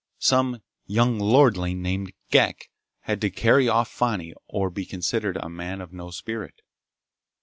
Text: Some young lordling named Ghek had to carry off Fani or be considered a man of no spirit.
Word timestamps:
Some 0.17 0.63
young 0.87 1.19
lordling 1.19 1.83
named 1.83 2.11
Ghek 2.31 2.71
had 3.01 3.21
to 3.21 3.29
carry 3.29 3.69
off 3.69 3.87
Fani 3.87 4.33
or 4.47 4.71
be 4.71 4.83
considered 4.83 5.37
a 5.37 5.47
man 5.47 5.79
of 5.79 5.93
no 5.93 6.09
spirit. 6.09 6.63